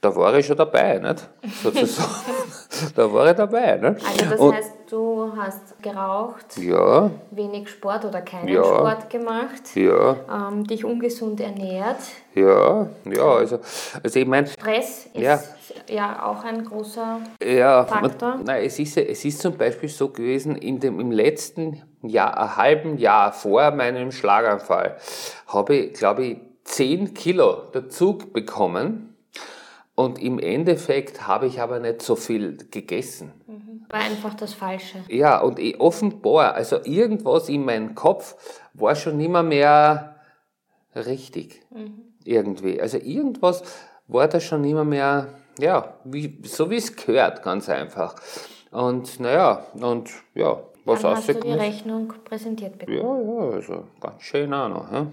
da 0.00 0.14
war 0.16 0.34
ich 0.34 0.46
schon 0.46 0.56
dabei, 0.56 0.98
nicht? 0.98 1.28
Sozusagen. 1.62 2.08
Da 2.94 3.12
war 3.12 3.30
ich 3.30 3.36
dabei, 3.36 3.76
nicht? 3.76 4.06
Also 4.06 4.24
das 4.30 4.40
und, 4.40 4.54
heißt, 4.54 4.72
du 4.90 5.32
hast 5.36 5.82
geraucht, 5.82 6.58
ja, 6.58 7.10
wenig 7.30 7.68
Sport 7.68 8.04
oder 8.04 8.20
keinen 8.20 8.48
ja, 8.48 8.64
Sport 8.64 9.10
gemacht, 9.10 9.62
ja, 9.74 10.16
ähm, 10.30 10.66
dich 10.66 10.84
ungesund 10.84 11.40
ernährt. 11.40 11.98
Ja, 12.34 12.88
ja, 13.04 13.22
also, 13.22 13.58
also 14.02 14.18
ich 14.18 14.26
meine... 14.26 14.46
Stress 14.46 15.06
ist 15.12 15.22
ja, 15.22 15.40
ja 15.88 16.24
auch 16.26 16.44
ein 16.44 16.64
großer 16.64 17.20
ja, 17.44 17.84
Faktor. 17.84 18.36
Man, 18.36 18.44
nein, 18.44 18.64
es 18.64 18.78
ist, 18.78 18.96
es 18.96 19.24
ist 19.24 19.40
zum 19.40 19.56
Beispiel 19.56 19.88
so 19.88 20.08
gewesen, 20.08 20.56
in 20.56 20.80
dem, 20.80 21.00
im 21.00 21.10
letzten 21.10 21.82
Jahr, 22.02 22.56
halben 22.56 22.96
Jahr 22.98 23.32
vor 23.32 23.70
meinem 23.72 24.12
Schlaganfall, 24.12 24.96
habe 25.48 25.74
ich, 25.74 25.94
glaube 25.94 26.24
ich, 26.24 26.38
10 26.64 27.14
Kilo 27.14 27.62
dazu 27.72 28.18
bekommen 28.18 29.07
und 29.98 30.22
im 30.22 30.38
Endeffekt 30.38 31.26
habe 31.26 31.48
ich 31.48 31.60
aber 31.60 31.80
nicht 31.80 32.02
so 32.02 32.14
viel 32.14 32.56
gegessen. 32.70 33.32
Mhm. 33.48 33.84
War 33.88 33.98
einfach 33.98 34.34
das 34.34 34.54
Falsche. 34.54 34.98
Ja, 35.08 35.40
und 35.40 35.58
offenbar, 35.80 36.54
also 36.54 36.76
irgendwas 36.84 37.48
in 37.48 37.64
meinem 37.64 37.96
Kopf 37.96 38.36
war 38.74 38.94
schon 38.94 39.16
nicht 39.16 39.28
mehr, 39.28 40.14
richtig. 40.94 41.62
Mhm. 41.70 41.94
Irgendwie. 42.22 42.80
Also 42.80 42.98
irgendwas 42.98 43.64
war 44.06 44.28
da 44.28 44.38
schon 44.38 44.60
nicht 44.60 44.76
mehr, 44.84 45.30
ja, 45.58 45.94
wie, 46.04 46.42
so 46.44 46.70
wie 46.70 46.76
es 46.76 46.94
gehört, 46.94 47.42
ganz 47.42 47.68
einfach. 47.68 48.14
Und 48.70 49.18
naja, 49.18 49.66
und 49.80 50.10
ja, 50.32 50.62
was 50.88 51.02
Dann 51.02 51.16
hast 51.16 51.28
du 51.28 51.34
die 51.34 51.52
Rechnung 51.52 52.14
präsentiert 52.24 52.78
bekommen. 52.78 53.28
Ja, 53.28 53.46
ja, 53.46 53.50
also 53.56 53.84
ganz 54.00 54.22
schön 54.22 54.54
auch 54.54 54.68
noch. 54.68 54.92
Ja, 54.92 55.06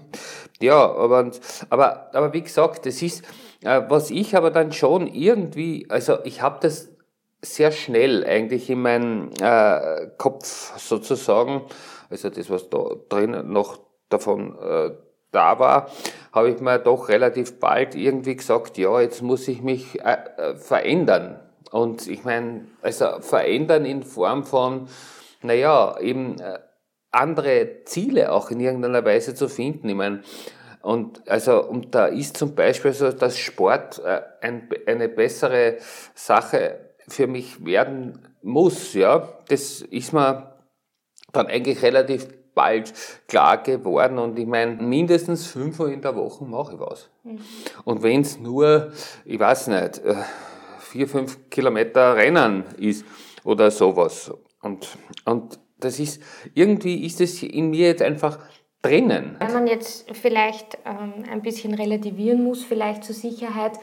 ja 0.60 0.90
aber, 0.94 1.30
aber, 1.68 2.10
aber 2.14 2.32
wie 2.32 2.42
gesagt, 2.42 2.86
das 2.86 3.02
ist, 3.02 3.24
was 3.66 4.10
ich 4.10 4.36
aber 4.36 4.50
dann 4.50 4.72
schon 4.72 5.06
irgendwie, 5.06 5.86
also 5.88 6.18
ich 6.24 6.42
habe 6.42 6.58
das 6.60 6.88
sehr 7.42 7.72
schnell 7.72 8.24
eigentlich 8.24 8.70
in 8.70 8.82
meinem 8.82 9.30
äh, 9.40 10.08
Kopf 10.16 10.78
sozusagen, 10.78 11.62
also 12.10 12.30
das, 12.30 12.50
was 12.50 12.68
da 12.70 12.90
drin 13.08 13.52
noch 13.52 13.78
davon 14.08 14.56
äh, 14.58 14.90
da 15.32 15.58
war, 15.58 15.90
habe 16.32 16.50
ich 16.50 16.60
mir 16.60 16.78
doch 16.78 17.08
relativ 17.08 17.58
bald 17.60 17.94
irgendwie 17.94 18.36
gesagt, 18.36 18.78
ja, 18.78 19.00
jetzt 19.00 19.22
muss 19.22 19.48
ich 19.48 19.62
mich 19.62 20.00
äh, 20.02 20.16
äh 20.36 20.56
verändern. 20.56 21.40
Und 21.70 22.06
ich 22.06 22.24
meine, 22.24 22.68
also 22.80 23.20
verändern 23.20 23.84
in 23.84 24.02
Form 24.02 24.44
von, 24.44 24.88
naja, 25.42 25.98
eben 26.00 26.38
äh, 26.38 26.58
andere 27.10 27.84
Ziele 27.84 28.32
auch 28.32 28.50
in 28.50 28.60
irgendeiner 28.60 29.04
Weise 29.04 29.34
zu 29.34 29.48
finden. 29.48 29.88
Ich 29.88 29.94
meine, 29.94 30.22
und 30.82 31.28
also 31.28 31.62
und 31.64 31.94
da 31.94 32.06
ist 32.06 32.36
zum 32.36 32.54
Beispiel 32.54 32.92
so, 32.92 33.10
dass 33.12 33.38
Sport 33.38 34.00
äh, 34.04 34.22
ein, 34.40 34.68
eine 34.86 35.08
bessere 35.08 35.78
Sache 36.14 36.80
für 37.08 37.26
mich 37.26 37.64
werden 37.64 38.18
muss. 38.42 38.94
Ja, 38.94 39.28
das 39.48 39.82
ist 39.82 40.12
mir 40.12 40.54
dann 41.32 41.46
eigentlich 41.46 41.82
relativ 41.82 42.28
bald 42.54 42.92
klar 43.28 43.62
geworden. 43.62 44.18
Und 44.18 44.38
ich 44.38 44.46
meine, 44.46 44.82
mindestens 44.82 45.46
fünfmal 45.46 45.92
in 45.92 46.00
der 46.00 46.16
Woche 46.16 46.44
mache 46.44 46.74
ich 46.74 46.80
was. 46.80 47.08
Mhm. 47.22 47.38
Und 47.84 48.02
wenn 48.02 48.22
es 48.22 48.38
nur, 48.38 48.92
ich 49.24 49.38
weiß 49.38 49.68
nicht, 49.68 49.98
äh, 49.98 50.14
vier, 50.80 51.06
fünf 51.06 51.50
Kilometer 51.50 52.16
Rennen 52.16 52.64
ist 52.78 53.04
oder 53.44 53.70
sowas. 53.70 54.32
Und, 54.62 54.88
und 55.24 55.60
das 55.78 56.00
ist, 56.00 56.22
irgendwie 56.54 57.04
ist 57.04 57.20
es 57.20 57.42
in 57.42 57.70
mir 57.70 57.88
jetzt 57.88 58.02
einfach 58.02 58.38
drinnen. 58.82 59.36
Wenn 59.38 59.52
man 59.52 59.66
jetzt 59.66 60.10
vielleicht 60.16 60.78
ähm, 60.84 61.24
ein 61.30 61.42
bisschen 61.42 61.74
relativieren 61.74 62.44
muss, 62.44 62.64
vielleicht 62.64 63.04
zur 63.04 63.14
Sicherheit, 63.14 63.78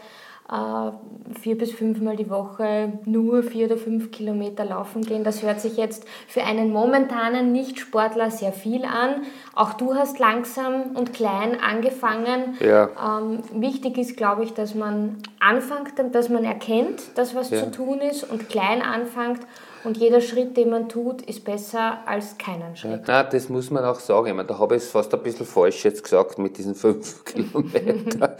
äh, 0.50 0.92
vier 1.40 1.58
bis 1.58 1.72
fünfmal 1.72 2.18
die 2.18 2.30
Woche 2.30 3.00
nur 3.06 3.44
vier 3.44 3.68
oder 3.68 3.78
fünf 3.78 4.12
Kilometer 4.12 4.66
laufen 4.66 5.02
gehen. 5.02 5.24
Das 5.24 5.42
hört 5.42 5.62
sich 5.62 5.78
jetzt 5.78 6.06
für 6.28 6.44
einen 6.44 6.72
momentanen 6.72 7.52
Nicht-Sportler 7.54 8.30
sehr 8.30 8.52
viel 8.52 8.84
an. 8.84 9.24
Auch 9.56 9.74
du 9.74 9.96
hast 9.96 10.20
langsam 10.20 10.96
und 10.96 11.14
klein 11.14 11.58
angefangen. 11.62 12.58
Ja. 12.60 12.90
Ähm, 13.20 13.40
wichtig 13.54 13.98
ist, 13.98 14.18
glaube 14.18 14.44
ich, 14.44 14.54
dass 14.54 14.76
man 14.76 15.18
anfängt, 15.40 15.94
dass 16.14 16.30
man 16.30 16.44
erkennt, 16.44 17.18
dass 17.18 17.36
was 17.36 17.50
ja. 17.50 17.60
zu 17.60 17.72
tun 17.72 18.00
ist 18.00 18.30
und 18.30 18.50
klein 18.50 18.82
anfängt 18.82 19.40
und 19.84 19.98
jeder 19.98 20.22
Schritt, 20.22 20.56
den 20.56 20.70
man 20.70 20.88
tut, 20.88 21.22
ist 21.24 21.44
besser 21.44 22.00
als 22.06 22.38
keinen 22.38 22.76
Schritt. 22.76 23.08
Ja, 23.08 23.24
das 23.24 23.50
muss 23.50 23.70
man 23.70 23.84
auch 23.84 24.00
sagen. 24.00 24.28
Ich 24.28 24.34
meine, 24.34 24.48
da 24.48 24.58
habe 24.58 24.76
ich 24.76 24.84
es 24.84 24.90
fast 24.90 25.14
ein 25.14 25.22
bisschen 25.22 25.46
falsch 25.46 25.84
jetzt 25.84 26.04
gesagt 26.04 26.38
mit 26.38 26.58
diesen 26.58 26.74
fünf 26.74 27.26
Kilometern. 27.26 28.36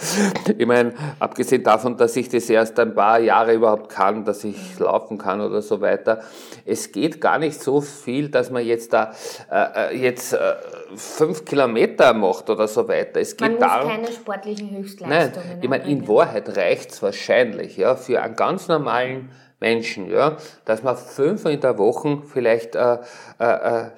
ich 0.58 0.66
meine, 0.66 0.94
abgesehen 1.20 1.64
davon, 1.64 1.98
dass 1.98 2.16
ich 2.16 2.30
das 2.30 2.50
erst 2.50 2.80
ein 2.80 2.96
paar 2.96 3.20
Jahre 3.20 3.54
überhaupt 3.54 3.90
kann, 3.90 4.24
dass 4.24 4.44
ich 4.44 4.80
laufen 4.80 5.18
kann 5.18 5.42
oder 5.42 5.62
so 5.62 5.82
weiter. 5.82 6.22
Es 6.66 6.92
geht 6.92 7.20
gar 7.20 7.40
nicht 7.40 7.62
so 7.62 7.82
viel, 7.82 8.30
dass 8.30 8.50
man 8.50 8.66
jetzt 8.66 8.94
da 8.94 9.14
äh, 9.52 9.92
äh 9.92 9.98
jetzt 9.98 10.34
äh, 10.34 10.56
fünf 10.96 11.44
Kilometer 11.44 12.14
macht 12.14 12.50
oder 12.50 12.68
so 12.68 12.88
weiter. 12.88 13.20
Es 13.20 13.36
geht 13.36 13.42
man 13.42 13.52
muss 13.54 13.62
darum, 13.62 13.90
keine 13.90 14.12
sportlichen 14.12 14.72
Höchstleistungen. 14.72 15.48
Nein, 15.50 15.60
ich 15.62 15.70
meine, 15.70 15.90
in 15.90 16.08
Wahrheit 16.08 16.56
reicht 16.56 16.92
es 16.92 17.02
wahrscheinlich 17.02 17.78
ja, 17.78 17.96
für 17.96 18.22
einen 18.22 18.36
ganz 18.36 18.68
normalen 18.68 19.30
Menschen, 19.64 20.12
ja, 20.12 20.36
dass 20.66 20.84
man 20.84 20.98
fünfmal 20.98 21.54
in 21.54 21.62
der 21.62 21.78
Woche 21.78 22.22
vielleicht 22.28 22.76
äh, 22.76 22.98
äh, 23.40 23.86
äh 23.86 23.90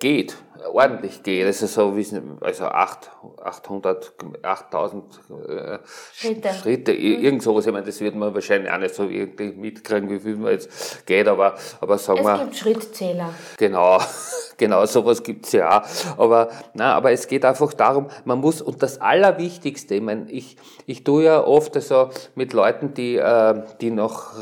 geht, 0.00 0.36
ordentlich 0.72 1.22
geht, 1.22 1.46
also 1.46 1.66
so 1.66 1.96
wie 1.96 2.04
also 2.40 2.64
8, 2.64 3.10
800, 3.40 4.12
8000 4.42 5.04
äh, 5.48 5.78
Schritte, 6.12 6.48
Schritte 6.54 6.92
mhm. 6.92 6.98
irgend 6.98 7.42
sowas, 7.42 7.66
ich 7.66 7.72
meine, 7.72 7.86
das 7.86 8.00
wird 8.00 8.16
man 8.16 8.34
wahrscheinlich 8.34 8.72
auch 8.72 8.78
nicht 8.78 8.94
so 8.94 9.04
irgendwie 9.04 9.52
mitkriegen, 9.52 10.10
wie 10.10 10.18
viel 10.18 10.36
man 10.36 10.52
jetzt 10.52 11.06
geht, 11.06 11.28
aber, 11.28 11.54
aber 11.80 11.98
sagen 11.98 12.20
es 12.20 12.26
wir... 12.26 12.34
Es 12.34 12.40
gibt 12.40 12.56
Schrittzähler. 12.56 13.34
Genau, 13.58 14.00
genau, 14.56 14.84
sowas 14.86 15.22
gibt's 15.22 15.52
ja 15.52 15.82
auch, 15.82 16.18
aber, 16.18 16.48
na, 16.74 16.94
aber 16.94 17.12
es 17.12 17.28
geht 17.28 17.44
einfach 17.44 17.72
darum, 17.74 18.08
man 18.24 18.40
muss, 18.40 18.60
und 18.60 18.82
das 18.82 19.00
Allerwichtigste, 19.00 19.94
ich 19.94 20.02
meine, 20.02 20.28
ich, 20.30 20.56
ich 20.86 21.04
tue 21.04 21.24
ja 21.24 21.44
oft 21.44 21.76
also 21.76 22.10
mit 22.34 22.52
Leuten, 22.52 22.94
die, 22.94 23.16
äh, 23.16 23.62
die 23.80 23.92
noch 23.92 24.32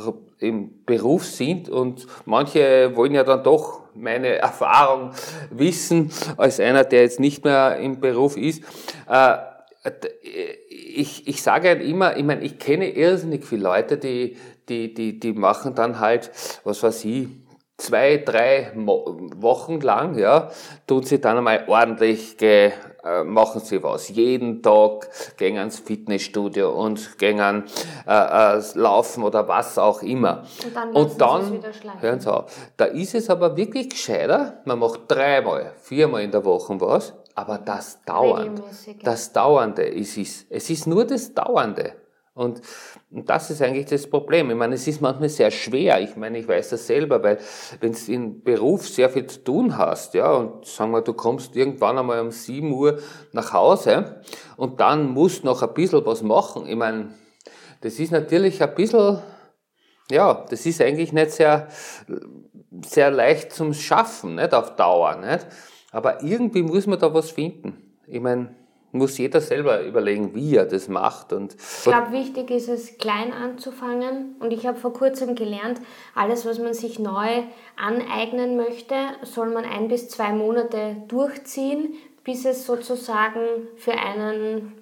im 0.41 0.85
Beruf 0.85 1.27
sind 1.27 1.69
und 1.69 2.07
manche 2.25 2.95
wollen 2.97 3.15
ja 3.15 3.25
dann 3.25 3.45
doch 3.45 3.81
meine 3.95 4.29
Erfahrung 4.39 5.13
wissen 5.51 6.11
als 6.37 6.61
einer, 6.61 6.85
der 6.85 7.03
jetzt 7.03 7.21
nicht 7.21 7.45
mehr 7.45 7.77
im 7.77 8.01
Beruf 8.01 8.37
ist. 8.37 8.63
Äh, 9.09 9.37
ich, 10.69 11.27
ich 11.27 11.43
sage 11.43 11.69
halt 11.69 11.83
immer, 11.83 12.17
ich 12.17 12.25
meine, 12.25 12.43
ich 12.43 12.59
kenne 12.59 12.91
irrsinnig 12.91 13.47
viele 13.47 13.63
Leute, 13.63 13.97
die, 13.97 14.37
die, 14.69 14.93
die, 14.93 15.19
die 15.19 15.33
machen 15.33 15.75
dann 15.75 16.01
halt, 16.01 16.31
was 16.65 16.83
weiß 16.83 17.05
ich, 17.07 17.29
zwei, 17.81 18.19
drei 18.19 18.73
Wochen 18.75 19.81
lang, 19.81 20.17
ja, 20.17 20.51
tun 20.87 21.03
sie 21.03 21.21
dann 21.21 21.39
einmal 21.39 21.65
ordentlich, 21.67 22.37
ge, 22.37 22.73
äh, 23.03 23.25
machen 23.25 23.61
sie 23.61 23.83
was. 23.83 24.09
Jeden 24.11 24.63
Tag 24.63 25.09
gehen 25.37 25.57
ans 25.57 25.79
Fitnessstudio 25.81 26.71
und 26.71 27.19
gehen 27.19 27.65
äh, 28.07 28.59
äh, 28.59 28.63
laufen 28.75 29.25
oder 29.25 29.49
was 29.49 29.79
auch 29.79 30.03
immer. 30.03 30.45
Und 30.65 30.77
dann, 30.77 30.93
und 30.93 31.21
dann 31.21 31.65
hören 32.01 32.21
sie 32.21 32.33
auf. 32.33 32.53
Da 32.77 32.85
ist 32.87 33.15
es 33.15 33.31
aber 33.31 33.57
wirklich 33.57 33.91
gescheiter, 33.91 34.61
man 34.65 34.79
macht 34.79 35.01
dreimal, 35.09 35.73
viermal 35.81 36.23
in 36.23 36.31
der 36.31 36.45
Woche 36.45 36.81
was, 36.81 37.15
aber 37.35 37.59
das 37.59 38.03
dauernd, 38.05 38.63
das 39.03 39.33
Dauernde 39.33 39.85
ist 39.85 40.19
es. 40.19 40.45
Es 40.51 40.69
ist 40.69 40.87
nur 40.87 41.07
das 41.07 41.33
Dauernde. 41.33 41.95
Und, 42.41 42.63
und 43.11 43.29
das 43.29 43.51
ist 43.51 43.61
eigentlich 43.61 43.85
das 43.85 44.09
Problem. 44.09 44.51
Ich 44.51 44.57
meine, 44.57 44.75
es 44.75 44.89
ist 44.89 45.03
manchmal 45.03 45.29
sehr 45.29 45.51
schwer. 45.51 46.01
Ich 46.01 46.17
meine, 46.17 46.39
ich 46.39 46.49
weiß 46.49 46.71
das 46.71 46.87
selber, 46.87 47.23
weil 47.23 47.39
wenn 47.81 47.93
du 47.93 48.13
im 48.13 48.43
Beruf 48.43 48.89
sehr 48.89 49.11
viel 49.11 49.27
zu 49.27 49.45
tun 49.45 49.77
hast, 49.77 50.15
ja, 50.15 50.33
und 50.33 50.65
sagen 50.65 50.91
wir, 50.93 51.03
du 51.03 51.13
kommst 51.13 51.55
irgendwann 51.55 51.99
einmal 51.99 52.19
um 52.19 52.31
7 52.31 52.73
Uhr 52.73 52.99
nach 53.33 53.53
Hause 53.53 54.23
und 54.57 54.81
dann 54.81 55.11
musst 55.11 55.45
noch 55.45 55.63
ein 55.63 55.75
bisschen 55.75 56.07
was 56.07 56.23
machen. 56.23 56.67
Ich 56.67 56.77
meine, 56.77 57.11
das 57.83 57.99
ist 57.99 58.11
natürlich 58.11 58.63
ein 58.63 58.75
bisschen, 58.75 59.19
ja, 60.11 60.47
das 60.49 60.65
ist 60.65 60.81
eigentlich 60.81 61.13
nicht 61.13 61.33
sehr, 61.33 61.69
sehr 62.87 63.11
leicht 63.11 63.53
zum 63.53 63.75
Schaffen, 63.75 64.37
nicht 64.37 64.55
auf 64.55 64.77
Dauer, 64.77 65.17
nicht? 65.17 65.47
Aber 65.93 66.23
irgendwie 66.23 66.63
muss 66.63 66.87
man 66.87 66.99
da 66.99 67.13
was 67.13 67.33
finden. 67.33 67.99
Ich 68.07 68.21
meine, 68.21 68.55
muss 68.93 69.19
jeder 69.19 69.41
selber 69.41 69.83
überlegen, 69.83 70.35
wie 70.35 70.57
er 70.57 70.67
das 70.67 70.89
macht. 70.89 71.33
Und 71.33 71.55
ich 71.55 71.85
glaube, 71.85 72.13
wichtig 72.13 72.51
ist 72.51 72.69
es, 72.69 72.99
klein 72.99 73.33
anzufangen. 73.33 74.37
Und 74.41 74.53
ich 74.53 74.67
habe 74.67 74.79
vor 74.79 74.93
kurzem 74.93 75.35
gelernt, 75.35 75.81
alles, 76.15 76.45
was 76.47 76.59
man 76.59 76.75
sich 76.75 76.99
neu 76.99 77.43
aneignen 77.77 78.57
möchte, 78.57 78.95
soll 79.23 79.51
man 79.51 79.65
ein 79.65 79.89
bis 79.89 80.09
zwei 80.09 80.33
Monate 80.33 80.97
durchziehen, 81.09 81.95
bis 82.25 82.45
es 82.45 82.67
sozusagen 82.67 83.69
für 83.77 83.93
einen 83.93 84.73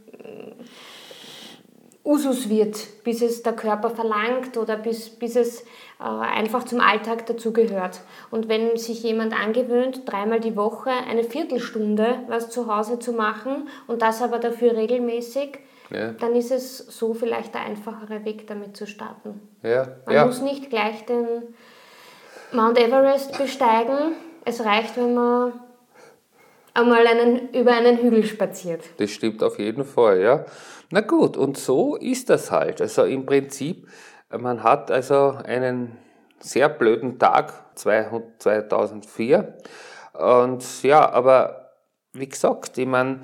Usus 2.08 2.48
wird, 2.48 3.04
bis 3.04 3.20
es 3.20 3.42
der 3.42 3.52
Körper 3.52 3.90
verlangt 3.90 4.56
oder 4.56 4.78
bis, 4.78 5.10
bis 5.10 5.36
es 5.36 5.60
äh, 6.00 6.04
einfach 6.04 6.64
zum 6.64 6.80
Alltag 6.80 7.26
dazugehört. 7.26 8.00
Und 8.30 8.48
wenn 8.48 8.78
sich 8.78 9.02
jemand 9.02 9.38
angewöhnt, 9.38 10.02
dreimal 10.06 10.40
die 10.40 10.56
Woche 10.56 10.88
eine 10.88 11.22
Viertelstunde 11.22 12.20
was 12.26 12.48
zu 12.48 12.74
Hause 12.74 12.98
zu 12.98 13.12
machen 13.12 13.68
und 13.88 14.00
das 14.00 14.22
aber 14.22 14.38
dafür 14.38 14.74
regelmäßig, 14.74 15.58
ja. 15.90 16.12
dann 16.12 16.34
ist 16.34 16.50
es 16.50 16.78
so 16.78 17.12
vielleicht 17.12 17.52
der 17.52 17.66
einfachere 17.66 18.24
Weg, 18.24 18.46
damit 18.46 18.74
zu 18.74 18.86
starten. 18.86 19.42
Ja. 19.62 19.88
Man 20.06 20.14
ja. 20.14 20.24
muss 20.24 20.40
nicht 20.40 20.70
gleich 20.70 21.04
den 21.04 21.26
Mount 22.52 22.78
Everest 22.78 23.36
besteigen. 23.36 24.14
Es 24.46 24.64
reicht, 24.64 24.96
wenn 24.96 25.12
man 25.12 25.52
einmal 26.78 27.06
einen, 27.06 27.50
über 27.52 27.72
einen 27.72 27.98
Hügel 27.98 28.24
spaziert. 28.24 28.82
Das 28.98 29.10
stimmt 29.10 29.42
auf 29.42 29.58
jeden 29.58 29.84
Fall, 29.84 30.20
ja. 30.20 30.44
Na 30.90 31.00
gut, 31.00 31.36
und 31.36 31.58
so 31.58 31.96
ist 31.96 32.30
das 32.30 32.50
halt. 32.50 32.80
Also 32.80 33.04
im 33.04 33.26
Prinzip, 33.26 33.88
man 34.30 34.62
hat 34.62 34.90
also 34.90 35.36
einen 35.44 35.98
sehr 36.38 36.68
blöden 36.68 37.18
Tag 37.18 37.52
2004. 37.74 39.58
Und 40.14 40.82
ja, 40.82 41.10
aber 41.10 41.72
wie 42.12 42.28
gesagt, 42.28 42.78
ich 42.78 42.86
meine, 42.86 43.20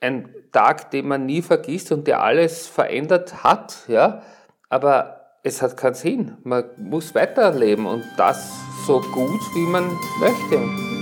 ein 0.00 0.34
Tag, 0.52 0.90
den 0.90 1.08
man 1.08 1.26
nie 1.26 1.42
vergisst 1.42 1.92
und 1.92 2.06
der 2.06 2.22
alles 2.22 2.66
verändert 2.66 3.42
hat, 3.44 3.84
ja, 3.88 4.22
aber 4.68 5.18
es 5.42 5.62
hat 5.62 5.76
keinen 5.76 5.94
Sinn. 5.94 6.36
Man 6.44 6.64
muss 6.76 7.14
weiterleben 7.14 7.86
und 7.86 8.04
das 8.16 8.52
so 8.86 9.00
gut, 9.00 9.40
wie 9.54 9.66
man 9.66 9.96
möchte. 10.20 10.97